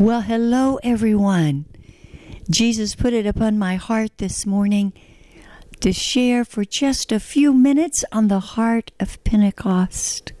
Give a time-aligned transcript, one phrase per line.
[0.00, 1.64] Well, hello, everyone.
[2.48, 4.92] Jesus put it upon my heart this morning
[5.80, 10.32] to share for just a few minutes on the heart of Pentecost.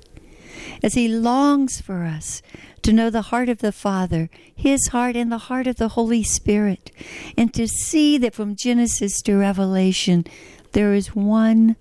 [0.80, 2.40] As he longs for us
[2.82, 6.22] to know the heart of the Father, his heart, and the heart of the Holy
[6.22, 6.92] Spirit,
[7.36, 10.24] and to see that from Genesis to Revelation,
[10.70, 11.74] there is one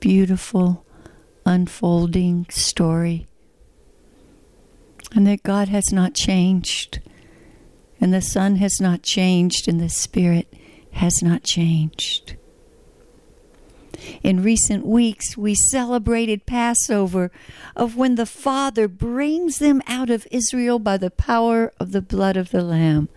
[0.00, 0.84] beautiful
[1.46, 3.28] unfolding story.
[5.14, 6.98] And that God has not changed
[8.00, 10.52] and the Son has not changed, and the Spirit
[10.92, 12.36] has not changed.
[14.22, 17.30] In recent weeks, we celebrated Passover
[17.76, 22.36] of when the Father brings them out of Israel by the power of the blood
[22.36, 23.08] of the Lamb.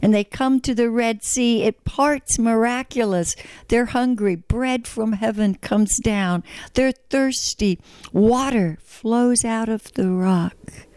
[0.00, 1.64] And they come to the Red Sea.
[1.64, 3.34] It parts miraculous.
[3.66, 4.36] They're hungry.
[4.36, 6.44] Bread from heaven comes down.
[6.74, 7.80] They're thirsty.
[8.12, 10.87] Water flows out of the rock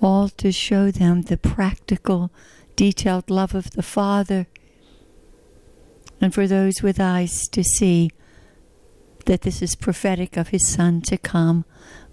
[0.00, 2.30] all to show them the practical,
[2.76, 4.46] detailed love of the Father,
[6.20, 8.10] and for those with eyes to see
[9.26, 11.64] that this is prophetic of His Son to come,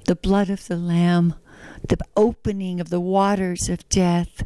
[0.06, 1.36] the blood of the Lamb,
[1.88, 4.44] the opening of the waters of death,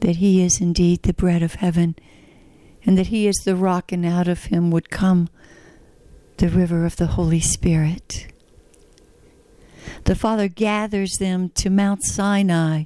[0.00, 1.96] that He is indeed the bread of heaven,
[2.84, 5.28] and that He is the rock, and out of Him would come
[6.38, 8.31] the river of the Holy Spirit
[10.12, 12.84] the Father gathers them to Mount Sinai.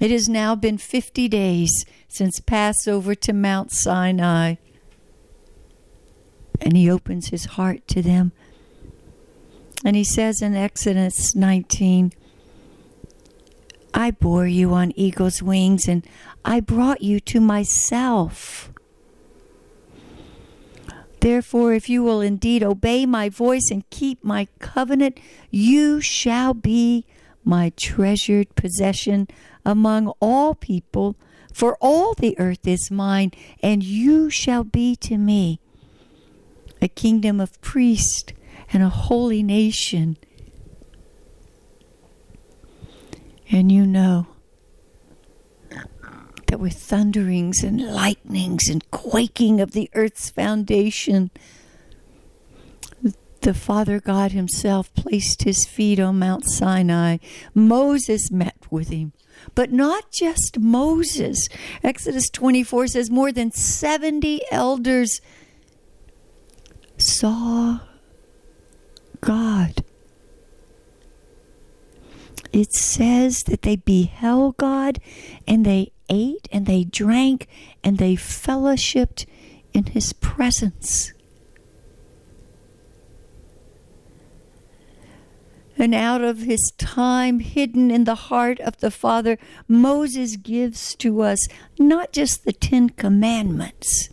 [0.00, 4.54] It has now been 50 days since Passover to Mount Sinai.
[6.60, 8.30] And he opens his heart to them.
[9.84, 12.12] And he says in Exodus 19,
[13.92, 16.06] I bore you on eagle's wings and
[16.44, 18.70] I brought you to myself.
[21.22, 25.20] Therefore, if you will indeed obey my voice and keep my covenant,
[25.52, 27.06] you shall be
[27.44, 29.28] my treasured possession
[29.64, 31.14] among all people,
[31.54, 33.30] for all the earth is mine,
[33.62, 35.60] and you shall be to me
[36.80, 38.32] a kingdom of priests
[38.72, 40.16] and a holy nation.
[43.48, 44.26] And you know
[46.52, 51.30] that with thunderings and lightnings and quaking of the earth's foundation,
[53.40, 57.16] the Father God Himself placed His feet on Mount Sinai.
[57.54, 59.14] Moses met with Him.
[59.54, 61.48] But not just Moses.
[61.82, 65.22] Exodus 24 says more than 70 elders
[66.98, 67.78] saw
[69.22, 69.82] God.
[72.52, 74.58] It says that they beheld
[74.92, 75.02] God
[75.46, 77.48] and they ate and they drank
[77.82, 79.26] and they fellowshipped
[79.72, 81.12] in his presence.
[85.78, 91.22] And out of his time hidden in the heart of the Father, Moses gives to
[91.22, 91.48] us
[91.78, 94.10] not just the Ten Commandments,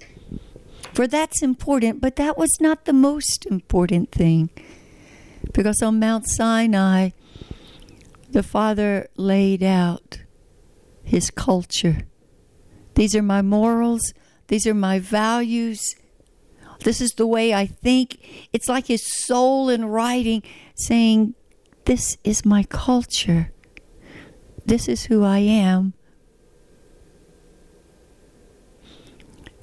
[0.94, 4.50] for that's important, but that was not the most important thing.
[5.54, 7.10] Because on Mount Sinai,
[8.32, 10.20] the Father laid out
[11.10, 12.04] his culture.
[12.94, 14.14] These are my morals,
[14.48, 15.96] these are my values.
[16.84, 18.48] This is the way I think.
[18.54, 20.44] It's like his soul in writing
[20.76, 21.34] saying,
[21.86, 23.52] This is my culture.
[24.66, 25.94] This is who I am.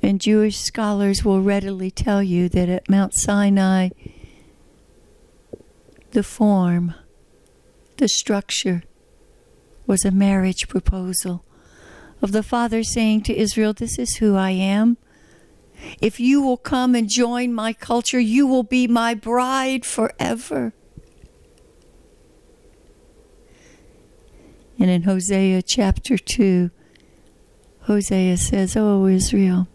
[0.03, 3.91] And Jewish scholars will readily tell you that at Mount Sinai,
[6.11, 6.95] the form,
[7.99, 8.83] the structure,
[9.87, 11.45] was a marriage proposal
[12.23, 14.97] of the Father saying to Israel, This is who I am.
[16.01, 20.73] If you will come and join my culture, you will be my bride forever.
[24.79, 26.71] And in Hosea chapter 2,
[27.83, 29.69] Hosea says, Oh, Israel,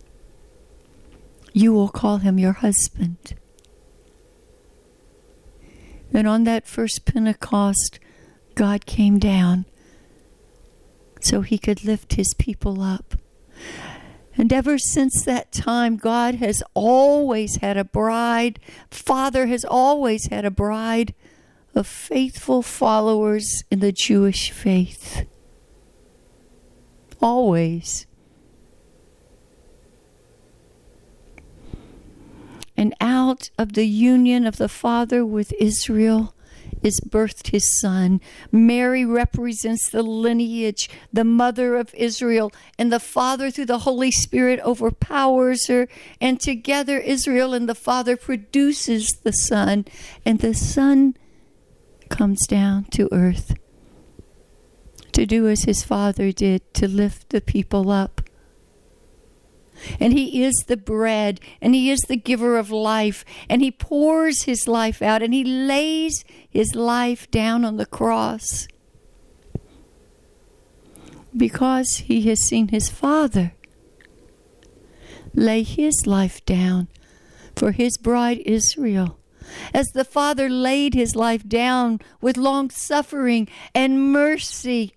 [1.54, 3.36] you will call him your husband.
[6.14, 8.00] And on that first Pentecost,
[8.56, 9.66] God came down
[11.24, 13.16] so he could lift his people up.
[14.38, 18.60] And ever since that time, God has always had a bride.
[18.90, 21.14] Father has always had a bride
[21.76, 25.26] of faithful followers in the Jewish faith.
[27.22, 28.08] Always.
[32.76, 36.34] And out of the union of the Father with Israel,
[36.84, 38.22] is birthed his son.
[38.52, 44.60] Mary represents the lineage, the mother of Israel, and the Father through the Holy Spirit
[44.62, 45.88] overpowers her.
[46.20, 49.86] And together, Israel and the Father produces the Son,
[50.26, 51.16] and the Son
[52.10, 53.56] comes down to earth
[55.12, 58.22] to do as his Father did, to lift the people up.
[60.00, 64.44] And he is the bread, and he is the giver of life, and he pours
[64.44, 68.68] his life out, and he lays his life down on the cross
[71.36, 73.54] because he has seen his Father
[75.34, 76.88] lay his life down
[77.56, 79.18] for his bride Israel.
[79.74, 84.94] As the Father laid his life down with long suffering and mercy,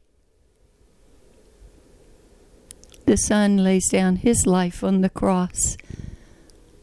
[3.06, 5.76] the Son lays down his life on the cross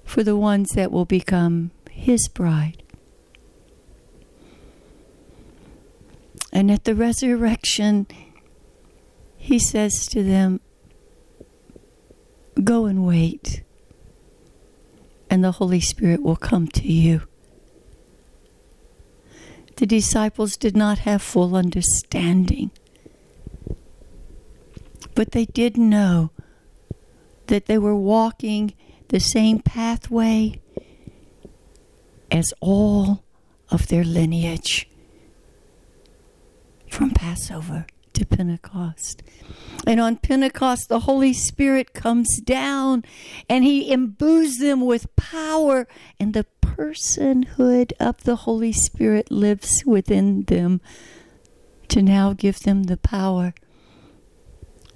[0.03, 2.83] for the ones that will become his bride.
[6.53, 8.07] And at the resurrection,
[9.37, 10.59] he says to them,
[12.63, 13.63] Go and wait,
[15.29, 17.21] and the Holy Spirit will come to you.
[19.77, 22.71] The disciples did not have full understanding,
[25.15, 26.31] but they did know
[27.47, 28.73] that they were walking
[29.09, 30.59] the same pathway
[32.31, 33.23] as all
[33.69, 34.89] of their lineage
[36.89, 39.23] from Passover to Pentecost.
[39.85, 43.03] And on Pentecost, the Holy Spirit comes down
[43.49, 45.87] and he imbues them with power,
[46.19, 50.81] and the personhood of the Holy Spirit lives within them
[51.87, 53.53] to now give them the power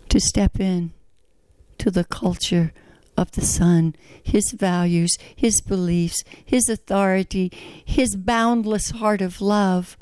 [0.10, 0.94] to step in
[1.78, 2.74] to the culture
[3.18, 7.52] of the Son, his values, his beliefs, his authority,
[7.84, 9.98] his boundless heart of love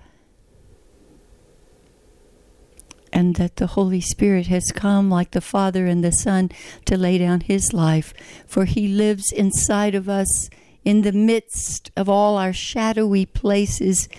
[3.14, 6.50] and that the Holy Spirit has come like the Father and the Son
[6.86, 8.14] to lay down his life,
[8.48, 10.50] for he lives inside of us
[10.84, 14.10] in the midst of all our shadowy places.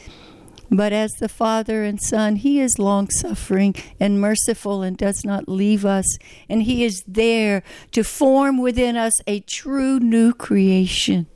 [0.70, 5.48] But as the Father and Son, He is long suffering and merciful and does not
[5.48, 6.06] leave us.
[6.48, 7.62] And He is there
[7.92, 11.26] to form within us a true new creation.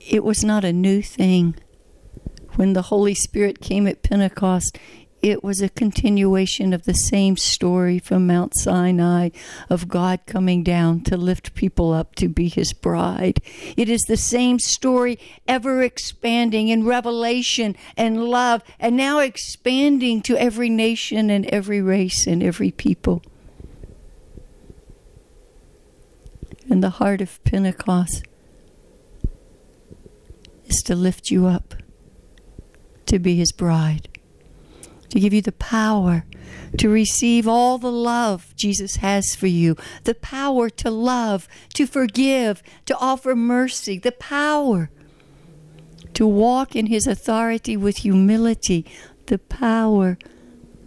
[0.00, 1.54] It was not a new thing
[2.56, 4.78] when the Holy Spirit came at Pentecost,
[5.22, 9.30] it was a continuation of the same story from Mount Sinai
[9.70, 13.40] of God coming down to lift people up to be his bride.
[13.76, 20.36] It is the same story ever expanding in revelation and love, and now expanding to
[20.36, 23.22] every nation and every race and every people.
[26.68, 28.24] And the heart of Pentecost
[30.64, 31.74] is to lift you up
[33.06, 34.08] to be his bride,
[35.12, 36.24] to give you the power
[36.78, 42.62] to receive all the love Jesus has for you, the power to love, to forgive,
[42.86, 44.90] to offer mercy, the power
[46.14, 48.86] to walk in his authority with humility,
[49.26, 50.16] the power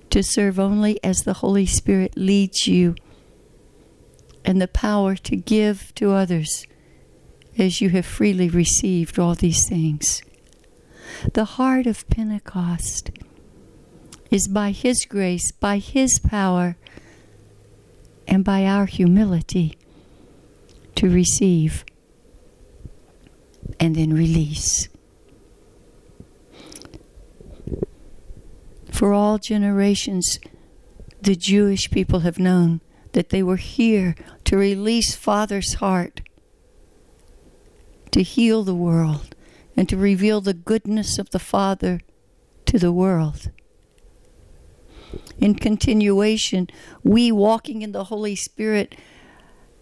[0.09, 2.95] to serve only as the Holy Spirit leads you,
[4.43, 6.65] and the power to give to others
[7.59, 10.23] as you have freely received all these things.
[11.33, 13.11] The heart of Pentecost
[14.35, 16.75] is by His grace, by His power,
[18.27, 19.77] and by our humility
[20.95, 21.85] to receive
[23.79, 24.89] and then release.
[28.91, 30.37] For all generations,
[31.21, 32.81] the Jewish people have known
[33.13, 36.19] that they were here to release Father's heart,
[38.11, 39.33] to heal the world,
[39.77, 42.01] and to reveal the goodness of the Father
[42.65, 43.49] to the world.
[45.39, 46.67] In continuation,
[47.03, 48.95] we walking in the Holy Spirit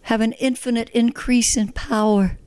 [0.04, 2.38] have an infinite increase in power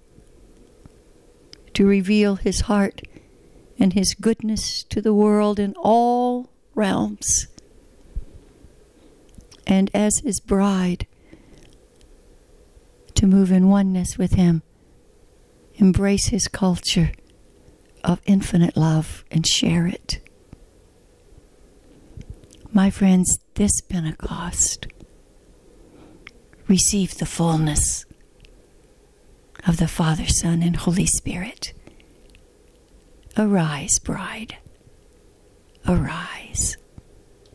[1.74, 3.02] to reveal His heart
[3.78, 7.46] and His goodness to the world in all realms.
[9.66, 11.06] And as His bride,
[13.14, 14.62] to move in oneness with Him,
[15.76, 17.12] embrace His culture
[18.04, 20.20] of infinite love and share it.
[22.76, 24.86] My friends, this Pentecost,
[26.68, 28.04] receive the fullness
[29.66, 31.72] of the Father, Son, and Holy Spirit.
[33.34, 34.58] Arise, bride.
[35.88, 36.76] Arise.